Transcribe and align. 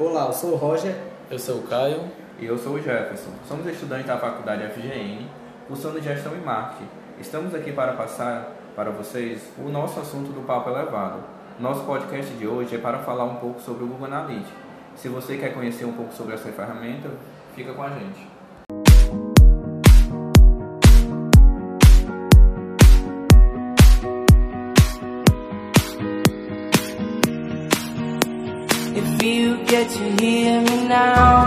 Olá, 0.00 0.26
eu 0.26 0.32
sou 0.32 0.52
o 0.52 0.54
Roger. 0.54 0.94
Eu 1.28 1.40
sou 1.40 1.56
o 1.56 1.62
Caio. 1.64 2.04
E 2.38 2.46
eu 2.46 2.56
sou 2.56 2.74
o 2.74 2.80
Jefferson. 2.80 3.32
Somos 3.48 3.66
estudantes 3.66 4.06
da 4.06 4.16
Faculdade 4.16 4.62
FGN, 4.68 5.28
cursando 5.66 6.00
Gestão 6.00 6.36
e 6.36 6.40
Marketing. 6.40 6.88
Estamos 7.18 7.52
aqui 7.52 7.72
para 7.72 7.94
passar 7.94 8.52
para 8.76 8.92
vocês 8.92 9.50
o 9.58 9.68
nosso 9.68 9.98
assunto 9.98 10.30
do 10.30 10.46
Papo 10.46 10.70
Elevado. 10.70 11.18
Nosso 11.58 11.82
podcast 11.82 12.32
de 12.34 12.46
hoje 12.46 12.76
é 12.76 12.78
para 12.78 13.00
falar 13.00 13.24
um 13.24 13.34
pouco 13.38 13.60
sobre 13.60 13.82
o 13.82 13.86
Google 13.88 14.06
Analytics. 14.06 14.52
Se 14.94 15.08
você 15.08 15.36
quer 15.36 15.52
conhecer 15.52 15.84
um 15.84 15.92
pouco 15.92 16.14
sobre 16.14 16.34
essa 16.34 16.48
ferramenta, 16.52 17.10
fica 17.56 17.72
com 17.72 17.82
a 17.82 17.88
gente. 17.88 18.37
If 28.98 29.22
you 29.22 29.64
get 29.64 29.88
to 29.90 30.04
hear 30.20 30.60
me 30.60 30.88
now. 30.88 31.46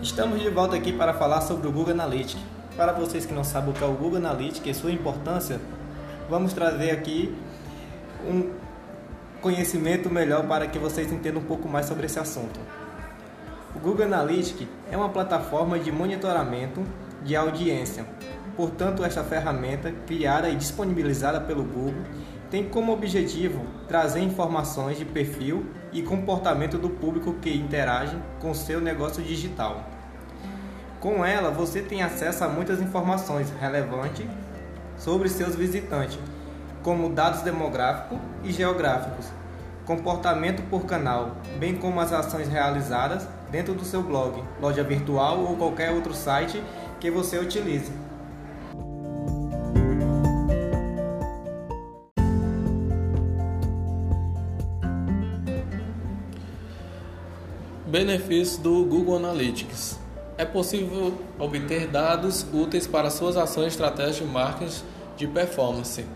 Estamos 0.00 0.40
de 0.40 0.48
volta 0.48 0.76
aqui 0.76 0.90
para 0.90 1.12
falar 1.12 1.42
sobre 1.42 1.68
o 1.68 1.70
Google 1.70 1.92
Analytics. 1.92 2.38
Para 2.78 2.92
vocês 2.92 3.26
que 3.26 3.34
não 3.34 3.44
sabem 3.44 3.72
o 3.72 3.74
que 3.74 3.84
é 3.84 3.86
o 3.86 3.92
Google 3.92 4.16
Analytics 4.16 4.66
e 4.66 4.80
sua 4.80 4.90
importância, 4.90 5.60
vamos 6.30 6.54
trazer 6.54 6.92
aqui 6.92 7.36
um 8.26 8.69
conhecimento 9.40 10.10
melhor 10.10 10.46
para 10.46 10.66
que 10.66 10.78
vocês 10.78 11.10
entendam 11.10 11.40
um 11.40 11.44
pouco 11.44 11.68
mais 11.68 11.86
sobre 11.86 12.06
esse 12.06 12.18
assunto. 12.18 12.60
O 13.74 13.78
Google 13.78 14.06
Analytics 14.06 14.66
é 14.90 14.96
uma 14.96 15.08
plataforma 15.08 15.78
de 15.78 15.90
monitoramento 15.90 16.82
de 17.24 17.34
audiência. 17.36 18.04
Portanto, 18.56 19.04
esta 19.04 19.24
ferramenta, 19.24 19.92
criada 20.06 20.48
e 20.48 20.56
disponibilizada 20.56 21.40
pelo 21.40 21.64
Google, 21.64 22.02
tem 22.50 22.68
como 22.68 22.92
objetivo 22.92 23.64
trazer 23.86 24.20
informações 24.20 24.98
de 24.98 25.04
perfil 25.04 25.64
e 25.92 26.02
comportamento 26.02 26.76
do 26.76 26.90
público 26.90 27.34
que 27.34 27.54
interage 27.54 28.16
com 28.40 28.52
seu 28.52 28.80
negócio 28.80 29.22
digital. 29.22 29.88
Com 30.98 31.24
ela, 31.24 31.50
você 31.50 31.80
tem 31.80 32.02
acesso 32.02 32.44
a 32.44 32.48
muitas 32.48 32.80
informações 32.82 33.50
relevantes 33.60 34.26
sobre 34.98 35.28
seus 35.28 35.54
visitantes, 35.54 36.18
como 36.82 37.10
dados 37.10 37.42
demográficos 37.42 38.18
e 38.42 38.52
geográficos, 38.52 39.26
comportamento 39.84 40.62
por 40.70 40.86
canal, 40.86 41.36
bem 41.58 41.76
como 41.76 42.00
as 42.00 42.12
ações 42.12 42.48
realizadas 42.48 43.26
dentro 43.50 43.74
do 43.74 43.84
seu 43.84 44.02
blog, 44.02 44.42
loja 44.60 44.82
virtual 44.82 45.40
ou 45.40 45.56
qualquer 45.56 45.90
outro 45.90 46.14
site 46.14 46.62
que 46.98 47.10
você 47.10 47.38
utilize. 47.38 47.92
Benefícios 57.86 58.56
do 58.56 58.84
Google 58.84 59.16
Analytics. 59.16 59.98
É 60.38 60.44
possível 60.44 61.12
obter 61.38 61.88
dados 61.88 62.46
úteis 62.52 62.86
para 62.86 63.10
suas 63.10 63.36
ações 63.36 63.64
e 63.64 63.68
estratégias 63.68 64.16
de 64.16 64.24
marketing 64.24 64.84
de 65.16 65.26
performance. 65.26 66.06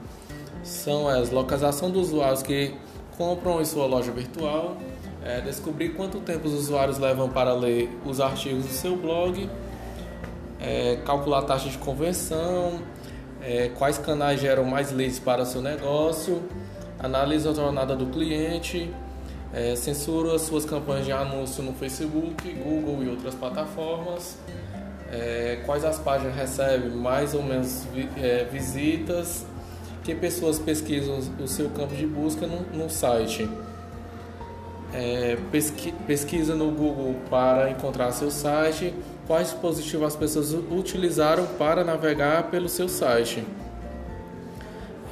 São 0.65 1.07
as 1.07 1.31
localização 1.31 1.91
dos 1.91 2.09
usuários 2.09 2.43
que 2.43 2.75
compram 3.17 3.61
em 3.61 3.65
sua 3.65 3.87
loja 3.87 4.11
virtual, 4.11 4.77
é, 5.23 5.41
descobrir 5.41 5.91
quanto 5.91 6.21
tempo 6.21 6.49
os 6.49 6.55
usuários 6.55 6.99
levam 6.99 7.29
para 7.29 7.53
ler 7.53 7.91
os 8.05 8.21
artigos 8.21 8.65
do 8.65 8.73
seu 8.73 8.97
blog, 8.97 9.49
é, 10.61 10.97
calcular 11.05 11.41
a 11.41 11.43
taxa 11.43 11.69
de 11.69 11.79
conversão, 11.79 12.81
é, 13.43 13.71
quais 13.77 13.99
canais 13.99 14.41
geram 14.41 14.65
mais 14.65 14.91
leads 14.91 15.19
para 15.19 15.43
o 15.43 15.47
seu 15.47 15.61
negócio, 15.61 16.43
analisa 16.99 17.51
a 17.51 17.55
jornada 17.55 17.95
do 17.95 18.07
cliente, 18.07 18.91
é, 19.53 19.77
censura 19.77 20.39
suas 20.39 20.65
campanhas 20.65 21.05
de 21.05 21.13
anúncio 21.13 21.63
no 21.63 21.75
Facebook, 21.75 22.51
Google 22.53 23.05
e 23.05 23.09
outras 23.09 23.35
plataformas, 23.35 24.39
é, 25.13 25.63
quais 25.65 25.85
as 25.85 25.99
páginas 25.99 26.35
recebem 26.35 26.91
mais 26.91 27.35
ou 27.35 27.43
menos 27.43 27.87
vi, 27.93 28.09
é, 28.17 28.45
visitas, 28.51 29.47
que 30.05 30.15
pessoas 30.15 30.59
pesquisam 30.59 31.19
o 31.43 31.49
seu 31.49 31.71
campo 31.71 31.95
de 31.95 32.07
busca 32.07 32.47
no, 32.47 32.61
no 32.77 32.91
site. 32.91 33.49
É, 34.93 35.37
pesqui, 35.51 35.93
pesquisa 36.07 36.55
no 36.55 36.71
Google 36.71 37.17
para 37.29 37.71
encontrar 37.71 38.13
seu 38.13 38.31
site, 38.31 38.95
quais 39.27 39.51
dispositivos 39.51 40.07
as 40.07 40.15
pessoas 40.15 40.53
utilizaram 40.53 41.47
para 41.59 41.83
navegar 41.83 42.51
pelo 42.51 42.69
seu 42.69 42.89
site. 42.89 43.43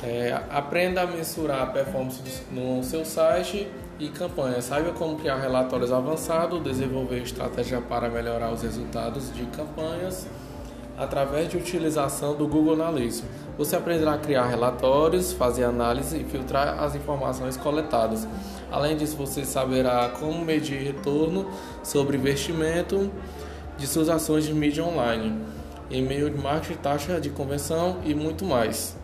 É, 0.04 0.38
aprenda 0.50 1.02
a 1.02 1.06
mensurar 1.06 1.62
a 1.62 1.66
performance 1.66 2.20
no 2.50 2.84
seu 2.84 3.04
site 3.04 3.66
e 3.98 4.08
campanha. 4.08 4.60
Saiba 4.60 4.92
como 4.92 5.16
criar 5.16 5.36
relatórios 5.36 5.90
avançados, 5.90 6.62
desenvolver 6.62 7.22
estratégia 7.22 7.80
para 7.80 8.08
melhorar 8.08 8.52
os 8.52 8.62
resultados 8.62 9.32
de 9.34 9.44
campanhas 9.46 10.28
através 10.96 11.48
de 11.48 11.56
utilização 11.56 12.34
do 12.34 12.46
Google 12.46 12.74
Analytics. 12.74 13.24
Você 13.58 13.76
aprenderá 13.76 14.14
a 14.14 14.18
criar 14.18 14.46
relatórios, 14.46 15.32
fazer 15.32 15.64
análise 15.64 16.18
e 16.18 16.24
filtrar 16.24 16.82
as 16.82 16.94
informações 16.94 17.56
coletadas. 17.56 18.26
Além 18.70 18.96
disso, 18.96 19.16
você 19.16 19.44
saberá 19.44 20.10
como 20.18 20.44
medir 20.44 20.82
retorno 20.82 21.50
sobre 21.82 22.16
investimento 22.16 23.10
de 23.76 23.86
suas 23.86 24.08
ações 24.08 24.44
de 24.44 24.54
mídia 24.54 24.84
online, 24.84 25.38
e-mail 25.90 26.30
de 26.30 26.38
marketing, 26.38 26.80
taxa 26.80 27.20
de 27.20 27.30
conversão 27.30 27.98
e 28.04 28.14
muito 28.14 28.44
mais. 28.44 29.01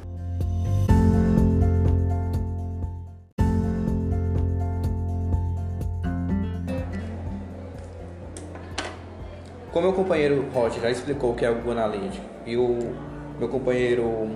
Como 9.73 9.87
meu 9.87 9.93
companheiro 9.95 10.47
Roger 10.53 10.81
já 10.81 10.91
explicou 10.91 11.33
o 11.33 11.35
que 11.35 11.45
é 11.45 11.51
o 11.51 11.55
Google 11.57 11.73
Analytics 11.73 12.21
e 12.47 12.57
o 12.57 12.95
meu 13.39 13.49
companheiro 13.49 14.31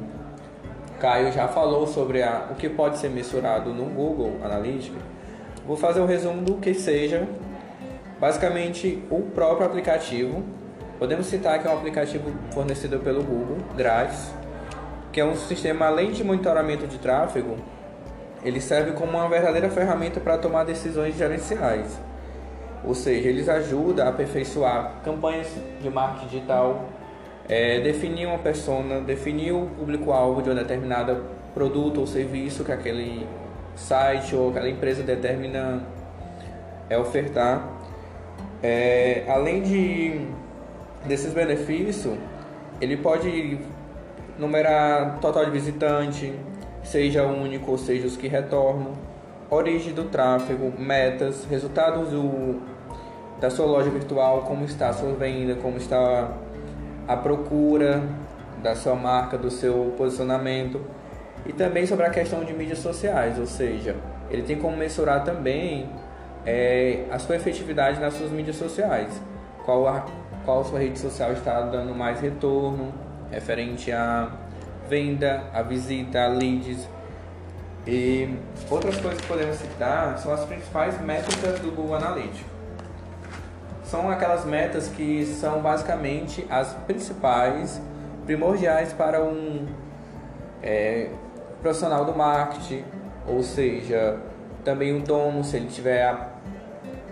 Caio 1.00 1.32
já 1.32 1.48
falou 1.48 1.86
sobre 1.86 2.22
a, 2.22 2.48
o 2.50 2.54
que 2.54 2.68
pode 2.68 2.98
ser 2.98 3.08
mensurado 3.08 3.72
no 3.72 3.86
Google 3.86 4.36
Analytics, 4.44 4.92
vou 5.66 5.76
fazer 5.76 6.00
um 6.00 6.06
resumo 6.06 6.42
do 6.42 6.54
que 6.54 6.74
seja 6.74 7.26
basicamente 8.20 9.02
o 9.10 9.22
próprio 9.22 9.66
aplicativo. 9.66 10.44
Podemos 10.98 11.26
citar 11.26 11.60
que 11.60 11.66
é 11.66 11.70
um 11.70 11.78
aplicativo 11.78 12.30
fornecido 12.52 13.00
pelo 13.00 13.24
Google, 13.24 13.56
grátis, 13.76 14.32
que 15.10 15.20
é 15.20 15.24
um 15.24 15.34
sistema 15.34 15.86
além 15.86 16.12
de 16.12 16.22
monitoramento 16.22 16.86
de 16.86 16.98
tráfego, 16.98 17.56
ele 18.44 18.60
serve 18.60 18.92
como 18.92 19.18
uma 19.18 19.28
verdadeira 19.28 19.68
ferramenta 19.70 20.20
para 20.20 20.38
tomar 20.38 20.64
decisões 20.64 21.16
gerenciais. 21.16 21.98
Ou 22.84 22.94
seja, 22.94 23.28
eles 23.28 23.48
ajudam 23.48 24.06
a 24.06 24.10
aperfeiçoar 24.10 25.00
campanhas 25.04 25.48
de 25.80 25.88
marketing 25.88 26.26
digital, 26.26 26.84
é, 27.48 27.80
definir 27.80 28.26
uma 28.26 28.38
persona, 28.38 29.00
definir 29.00 29.52
o 29.52 29.66
público-alvo 29.78 30.42
de 30.42 30.50
um 30.50 30.54
determinado 30.54 31.24
produto 31.54 32.00
ou 32.00 32.06
serviço 32.06 32.64
que 32.64 32.72
aquele 32.72 33.26
site 33.76 34.34
ou 34.34 34.50
aquela 34.50 34.68
empresa 34.68 35.02
determina 35.02 35.82
é, 36.88 36.98
ofertar. 36.98 37.68
É, 38.62 39.24
além 39.28 39.62
de 39.62 40.20
desses 41.06 41.32
benefícios, 41.32 42.16
ele 42.80 42.96
pode 42.96 43.58
numerar 44.38 45.18
total 45.20 45.44
de 45.44 45.50
visitante, 45.50 46.32
seja 46.82 47.24
único 47.24 47.70
ou 47.70 47.78
seja 47.78 48.06
os 48.06 48.16
que 48.16 48.28
retornam, 48.28 48.92
origem 49.54 49.92
do 49.92 50.04
tráfego, 50.04 50.72
metas, 50.78 51.44
resultados 51.44 52.08
do, 52.08 52.60
da 53.40 53.50
sua 53.50 53.66
loja 53.66 53.90
virtual, 53.90 54.42
como 54.42 54.64
está 54.64 54.88
a 54.88 54.92
sua 54.92 55.12
venda, 55.12 55.54
como 55.56 55.76
está 55.76 56.32
a 57.06 57.16
procura 57.16 58.02
da 58.62 58.74
sua 58.74 58.94
marca, 58.94 59.36
do 59.36 59.50
seu 59.50 59.94
posicionamento 59.98 60.80
e 61.44 61.52
também 61.52 61.86
sobre 61.86 62.06
a 62.06 62.10
questão 62.10 62.44
de 62.44 62.52
mídias 62.52 62.78
sociais, 62.78 63.38
ou 63.38 63.46
seja, 63.46 63.96
ele 64.30 64.42
tem 64.42 64.56
como 64.56 64.76
mensurar 64.76 65.24
também 65.24 65.88
é, 66.46 67.04
a 67.10 67.18
sua 67.18 67.36
efetividade 67.36 68.00
nas 68.00 68.14
suas 68.14 68.30
mídias 68.30 68.56
sociais, 68.56 69.20
qual 69.64 69.86
a, 69.86 70.06
qual 70.44 70.64
sua 70.64 70.78
rede 70.78 70.98
social 70.98 71.32
está 71.32 71.60
dando 71.62 71.94
mais 71.94 72.20
retorno 72.20 72.92
referente 73.30 73.90
a 73.90 74.30
venda, 74.88 75.44
a 75.52 75.62
visita, 75.62 76.24
a 76.24 76.28
leads. 76.28 76.88
E 77.86 78.38
outras 78.70 78.96
coisas 79.00 79.20
que 79.20 79.26
podemos 79.26 79.56
citar 79.56 80.16
são 80.18 80.32
as 80.32 80.44
principais 80.44 81.00
métricas 81.00 81.58
do 81.58 81.70
Google 81.74 81.96
Analytics. 81.96 82.44
São 83.84 84.08
aquelas 84.08 84.44
metas 84.44 84.88
que 84.88 85.26
são 85.26 85.60
basicamente 85.60 86.46
as 86.48 86.72
principais, 86.86 87.80
primordiais 88.24 88.92
para 88.92 89.22
um 89.22 89.66
é, 90.62 91.10
profissional 91.60 92.04
do 92.04 92.14
marketing, 92.16 92.84
ou 93.26 93.42
seja, 93.42 94.18
também 94.64 94.96
o 94.96 95.00
dono, 95.00 95.42
se 95.42 95.56
ele 95.56 95.66
estiver 95.66 96.16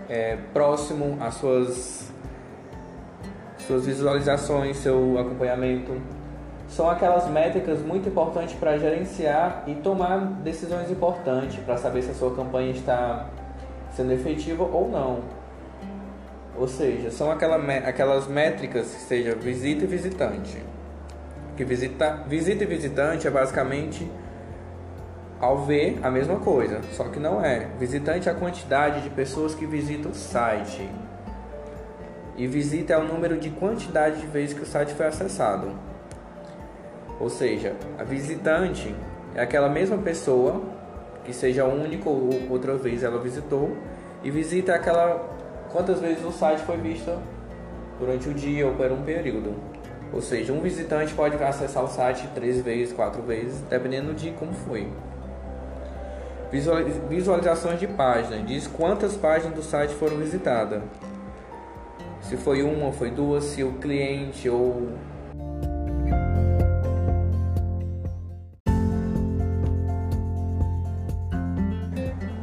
é, 0.09 0.37
próximo 0.53 1.17
às 1.19 1.35
suas, 1.35 2.11
suas 3.59 3.85
visualizações, 3.85 4.77
seu 4.77 5.19
acompanhamento. 5.19 6.01
São 6.71 6.89
aquelas 6.89 7.27
métricas 7.29 7.81
muito 7.81 8.07
importantes 8.07 8.55
para 8.55 8.77
gerenciar 8.77 9.63
e 9.67 9.75
tomar 9.75 10.19
decisões 10.41 10.89
importantes 10.89 11.61
para 11.65 11.75
saber 11.75 12.01
se 12.01 12.11
a 12.11 12.13
sua 12.13 12.33
campanha 12.33 12.71
está 12.71 13.27
sendo 13.93 14.13
efetiva 14.13 14.63
ou 14.63 14.89
não. 14.89 15.19
Ou 16.57 16.69
seja, 16.69 17.11
são 17.11 17.29
aquela, 17.29 17.57
aquelas 17.85 18.25
métricas 18.25 18.93
que 18.93 19.01
seja 19.01 19.35
visita 19.35 19.83
e 19.83 19.87
visitante. 19.87 20.63
Que 21.57 21.65
visita, 21.65 22.23
visita 22.25 22.63
e 22.63 22.67
visitante 22.67 23.27
é 23.27 23.29
basicamente 23.29 24.09
ao 25.41 25.65
ver 25.65 25.99
a 26.01 26.09
mesma 26.09 26.37
coisa, 26.37 26.79
só 26.93 27.03
que 27.09 27.19
não 27.19 27.43
é. 27.43 27.67
Visitante 27.79 28.29
é 28.29 28.31
a 28.31 28.35
quantidade 28.35 29.01
de 29.01 29.09
pessoas 29.09 29.53
que 29.53 29.65
visitam 29.65 30.11
o 30.11 30.15
site. 30.15 30.89
E 32.37 32.47
visita 32.47 32.93
é 32.93 32.97
o 32.97 33.03
número 33.03 33.37
de 33.37 33.49
quantidade 33.49 34.21
de 34.21 34.27
vezes 34.27 34.53
que 34.53 34.63
o 34.63 34.65
site 34.65 34.93
foi 34.93 35.07
acessado. 35.07 35.90
Ou 37.21 37.29
seja, 37.29 37.75
a 37.99 38.03
visitante 38.03 38.95
é 39.35 39.43
aquela 39.43 39.69
mesma 39.69 39.95
pessoa 39.95 40.59
que 41.23 41.31
seja 41.31 41.65
única 41.65 42.09
ou 42.09 42.31
outra 42.49 42.75
vez 42.75 43.03
ela 43.03 43.21
visitou 43.21 43.77
e 44.23 44.31
visita 44.31 44.73
aquela 44.73 45.29
quantas 45.71 45.99
vezes 45.99 46.25
o 46.25 46.31
site 46.31 46.61
foi 46.61 46.77
visto 46.77 47.15
durante 47.99 48.27
o 48.27 48.33
dia 48.33 48.65
ou 48.65 48.73
por 48.73 48.91
um 48.91 49.03
período. 49.03 49.53
Ou 50.11 50.19
seja, 50.19 50.51
um 50.51 50.61
visitante 50.61 51.13
pode 51.13 51.41
acessar 51.41 51.83
o 51.83 51.87
site 51.87 52.27
três 52.33 52.59
vezes, 52.59 52.91
quatro 52.91 53.21
vezes, 53.21 53.61
dependendo 53.69 54.15
de 54.15 54.31
como 54.31 54.51
foi. 54.51 54.87
Visualizações 57.07 57.79
de 57.79 57.85
página. 57.85 58.41
Diz 58.41 58.65
quantas 58.65 59.15
páginas 59.15 59.55
do 59.55 59.61
site 59.61 59.93
foram 59.93 60.17
visitadas. 60.17 60.81
Se 62.23 62.35
foi 62.35 62.63
uma, 62.63 62.91
foi 62.91 63.11
duas, 63.11 63.43
se 63.43 63.63
o 63.63 63.73
cliente 63.73 64.49
ou 64.49 64.89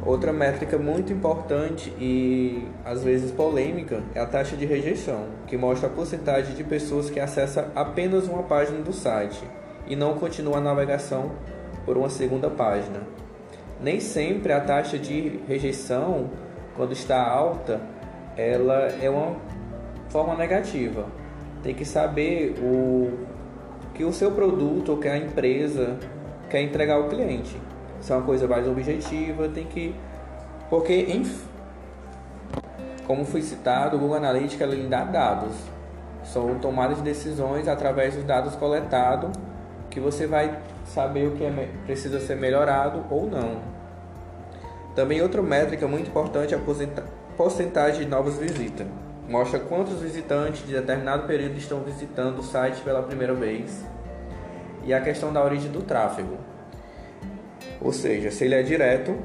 Outra 0.09 0.33
métrica 0.33 0.77
muito 0.77 1.13
importante 1.13 1.93
e 1.99 2.67
às 2.83 3.03
vezes 3.03 3.31
polêmica 3.31 4.01
é 4.15 4.19
a 4.19 4.25
taxa 4.25 4.57
de 4.57 4.65
rejeição, 4.65 5.25
que 5.45 5.55
mostra 5.55 5.87
a 5.87 5.91
porcentagem 5.91 6.55
de 6.55 6.63
pessoas 6.63 7.09
que 7.09 7.19
acessam 7.19 7.65
apenas 7.75 8.27
uma 8.27 8.43
página 8.43 8.81
do 8.81 8.91
site 8.91 9.43
e 9.87 9.95
não 9.95 10.15
continua 10.15 10.57
a 10.57 10.61
navegação 10.61 11.31
por 11.85 11.95
uma 11.95 12.09
segunda 12.09 12.49
página 12.49 13.01
nem 13.81 13.99
sempre 13.99 14.51
a 14.51 14.59
taxa 14.59 14.97
de 14.97 15.39
rejeição, 15.47 16.29
quando 16.75 16.91
está 16.91 17.21
alta, 17.21 17.81
ela 18.35 18.89
é 19.01 19.09
uma 19.09 19.37
forma 20.09 20.35
negativa. 20.35 21.05
Tem 21.63 21.73
que 21.73 21.85
saber 21.85 22.55
o 22.61 23.25
que 23.93 24.03
o 24.03 24.11
seu 24.11 24.31
produto 24.31 24.89
ou 24.89 24.97
que 24.97 25.07
a 25.07 25.17
empresa 25.17 25.97
quer 26.49 26.61
entregar 26.61 26.95
ao 26.95 27.07
cliente. 27.09 27.55
Isso 28.01 28.13
é 28.13 28.15
uma 28.15 28.25
coisa 28.25 28.47
mais 28.47 28.67
objetiva, 28.67 29.49
tem 29.49 29.65
que 29.65 29.95
porque 30.69 31.23
como 33.07 33.25
foi 33.25 33.41
citado, 33.41 33.97
o 33.97 33.99
Google 33.99 34.17
Analytics 34.17 34.61
ele 34.61 34.87
dá 34.87 35.03
dados. 35.03 35.55
São 36.23 36.59
tomadas 36.59 36.97
de 36.97 37.03
decisões 37.03 37.67
através 37.67 38.13
dos 38.13 38.23
dados 38.23 38.55
coletados 38.55 39.31
que 39.89 39.99
você 39.99 40.27
vai 40.27 40.59
saber 40.85 41.27
o 41.27 41.31
que 41.31 41.43
é, 41.43 41.69
precisa 41.85 42.19
ser 42.19 42.35
melhorado 42.35 43.03
ou 43.09 43.27
não. 43.27 43.61
Também 44.95 45.23
outra 45.23 45.41
métrica 45.41 45.87
muito 45.87 46.09
importante 46.09 46.53
é 46.53 46.57
a 46.57 46.61
porcentagem 47.35 48.01
de 48.01 48.05
novas 48.05 48.37
visitas. 48.37 48.85
Mostra 49.27 49.59
quantos 49.59 49.99
visitantes 49.99 50.65
de 50.67 50.73
determinado 50.73 51.25
período 51.25 51.57
estão 51.57 51.81
visitando 51.81 52.39
o 52.39 52.43
site 52.43 52.81
pela 52.81 53.01
primeira 53.01 53.33
vez. 53.33 53.83
E 54.83 54.93
a 54.93 55.01
questão 55.01 55.33
da 55.33 55.43
origem 55.43 55.71
do 55.71 55.81
tráfego. 55.81 56.37
Ou 57.81 57.93
seja, 57.93 58.31
se 58.31 58.45
ele 58.45 58.55
é 58.55 58.61
direto, 58.61 59.15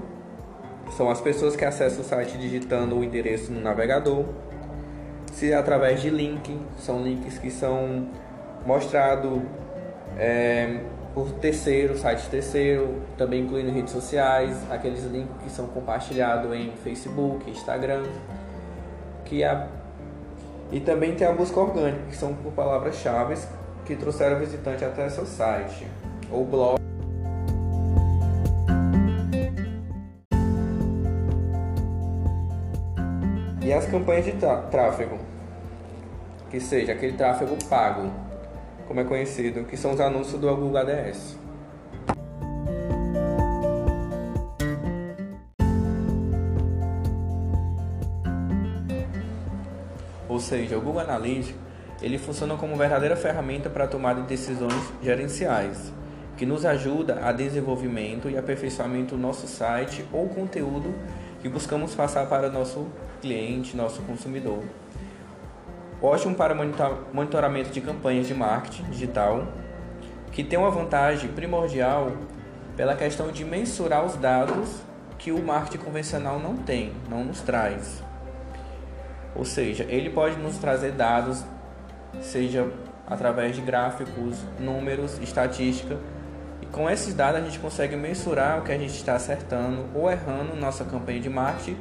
são 0.97 1.11
as 1.11 1.21
pessoas 1.21 1.57
que 1.57 1.65
acessam 1.65 2.01
o 2.01 2.05
site 2.05 2.39
digitando 2.39 2.97
o 2.97 3.03
endereço 3.03 3.53
no 3.53 3.61
navegador. 3.61 4.25
Se 5.33 5.51
é 5.51 5.57
através 5.57 6.01
de 6.01 6.11
link, 6.11 6.57
são 6.79 7.03
links 7.03 7.39
que 7.39 7.51
são 7.51 8.09
mostrados 8.65 9.41
é, 10.17 10.81
por 11.13 11.31
terceiro, 11.33 11.99
site 11.99 12.29
terceiro, 12.29 13.03
também 13.17 13.43
incluindo 13.43 13.73
redes 13.73 13.93
sociais, 13.93 14.57
aqueles 14.71 15.05
links 15.05 15.35
que 15.43 15.51
são 15.51 15.67
compartilhados 15.67 16.53
em 16.55 16.73
Facebook, 16.83 17.51
Instagram, 17.51 18.05
que 19.25 19.43
a 19.43 19.67
e 20.73 20.81
também 20.81 21.15
tem 21.15 21.27
a 21.27 21.33
busca 21.33 21.61
orgânica, 21.61 22.03
que 22.09 22.17
são 22.17 22.35
por 22.35 22.53
palavras-chave 22.53 23.37
que 23.85 23.95
trouxeram 23.95 24.37
o 24.37 24.41
visitante 24.41 24.85
até 24.85 25.09
seu 25.09 25.27
site 25.27 25.87
ou 26.33 26.45
blog. 26.45 26.84
As 33.77 33.87
campanhas 33.87 34.25
de 34.25 34.33
tráfego, 34.71 35.19
que 36.49 36.61
seja 36.61 36.93
aquele 36.93 37.15
tráfego 37.15 37.57
pago, 37.69 38.09
como 38.87 39.01
é 39.01 39.05
conhecido, 39.05 39.65
que 39.65 39.77
são 39.77 39.93
os 39.93 40.01
anúncios 40.01 40.41
do 40.41 40.47
Google 40.55 40.77
ADS. 40.77 41.37
Ou 50.29 50.39
seja, 50.39 50.79
o 50.79 50.81
Google 50.81 51.01
Analytics 51.01 51.55
ele 52.01 52.17
funciona 52.17 52.57
como 52.57 52.77
verdadeira 52.77 53.17
ferramenta 53.17 53.69
para 53.69 53.85
a 53.85 53.89
tomada 53.89 54.21
de 54.21 54.29
decisões 54.29 54.93
gerenciais, 55.03 55.93
que 56.37 56.47
nos 56.47 56.65
ajuda 56.65 57.27
a 57.27 57.33
desenvolvimento 57.33 58.31
e 58.31 58.39
aperfeiçoamento 58.39 59.17
do 59.17 59.21
nosso 59.21 59.49
site 59.49 60.05
ou 60.13 60.29
conteúdo 60.29 60.95
que 61.43 61.49
buscamos 61.49 61.93
passar 61.93 62.27
para 62.29 62.49
nosso 62.49 62.87
cliente, 63.25 63.77
nosso 63.77 64.03
consumidor 64.03 64.63
ótimo 66.05 66.35
para 66.35 66.55
monitoramento 67.13 67.71
de 67.71 67.81
campanhas 67.81 68.27
de 68.27 68.35
marketing 68.35 68.85
digital, 68.91 69.47
que 70.31 70.45
tem 70.45 70.59
uma 70.59 70.71
vantagem 70.71 71.31
primordial 71.31 72.13
pela 72.77 72.95
questão 72.95 73.31
de 73.31 73.45
mensurar 73.45 74.05
os 74.05 74.17
dados 74.17 74.83
que 75.19 75.33
o 75.33 75.43
marketing 75.43 75.83
convencional 75.83 76.39
não 76.39 76.57
tem, 76.57 76.93
não 77.09 77.25
nos 77.25 77.41
traz. 77.41 78.03
Ou 79.35 79.45
seja, 79.45 79.85
ele 79.89 80.11
pode 80.11 80.37
nos 80.37 80.59
trazer 80.59 80.93
dados, 80.93 81.43
seja 82.21 82.69
através 83.07 83.57
de 83.57 83.63
gráficos, 83.63 84.39
números, 84.59 85.19
estatística, 85.19 85.97
e 86.61 86.67
com 86.67 86.91
esses 86.91 87.15
dados 87.15 87.41
a 87.41 87.45
gente 87.45 87.59
consegue 87.59 87.97
mensurar 87.97 88.59
o 88.59 88.63
que 88.63 88.73
a 88.73 88.79
gente 88.79 88.95
está 88.95 89.15
acertando 89.15 89.87
ou 89.95 90.11
errando 90.11 90.55
nossa 90.57 90.85
campanha 90.85 91.21
de 91.21 91.31
marketing 91.31 91.77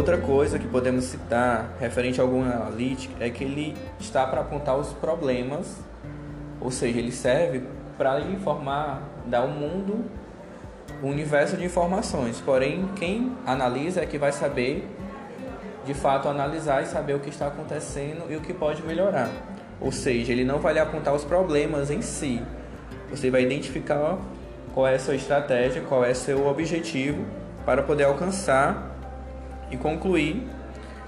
Outra 0.00 0.16
coisa 0.16 0.58
que 0.58 0.66
podemos 0.66 1.04
citar 1.04 1.76
referente 1.78 2.18
ao 2.22 2.26
Google 2.26 2.50
Analytics 2.50 3.14
é 3.20 3.28
que 3.28 3.44
ele 3.44 3.76
está 3.98 4.26
para 4.26 4.40
apontar 4.40 4.74
os 4.78 4.94
problemas, 4.94 5.76
ou 6.58 6.70
seja, 6.70 6.98
ele 6.98 7.12
serve 7.12 7.64
para 7.98 8.18
informar, 8.22 9.02
dar 9.26 9.40
ao 9.40 9.48
mundo 9.48 10.02
um 11.02 11.08
universo 11.10 11.54
de 11.54 11.66
informações. 11.66 12.40
Porém, 12.40 12.88
quem 12.96 13.36
analisa 13.44 14.00
é 14.00 14.06
que 14.06 14.16
vai 14.16 14.32
saber, 14.32 14.88
de 15.84 15.92
fato, 15.92 16.28
analisar 16.28 16.82
e 16.82 16.86
saber 16.86 17.12
o 17.12 17.20
que 17.20 17.28
está 17.28 17.48
acontecendo 17.48 18.24
e 18.30 18.36
o 18.36 18.40
que 18.40 18.54
pode 18.54 18.82
melhorar. 18.82 19.28
Ou 19.78 19.92
seja, 19.92 20.32
ele 20.32 20.44
não 20.44 20.60
vai 20.60 20.72
lhe 20.72 20.80
apontar 20.80 21.14
os 21.14 21.24
problemas 21.24 21.90
em 21.90 22.00
si. 22.00 22.42
Você 23.10 23.30
vai 23.30 23.42
identificar 23.42 24.16
qual 24.72 24.86
é 24.86 24.94
a 24.94 24.98
sua 24.98 25.14
estratégia, 25.14 25.82
qual 25.82 26.02
é 26.02 26.12
o 26.12 26.16
seu 26.16 26.46
objetivo 26.46 27.22
para 27.66 27.82
poder 27.82 28.04
alcançar 28.04 28.89
e 29.70 29.76
concluir 29.76 30.46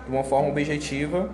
de 0.04 0.10
uma 0.10 0.24
forma 0.24 0.48
objetiva 0.48 1.28